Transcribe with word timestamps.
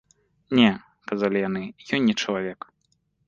Не, 0.59 0.69
казалі 1.11 1.43
яны, 1.49 1.63
ён 1.97 2.01
не 2.09 2.15
чалавек. 2.21 2.59